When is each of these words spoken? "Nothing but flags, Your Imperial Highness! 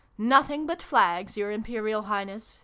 "Nothing 0.35 0.65
but 0.65 0.81
flags, 0.81 1.37
Your 1.37 1.51
Imperial 1.51 2.01
Highness! 2.01 2.57